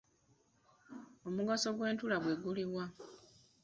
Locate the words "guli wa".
2.43-2.85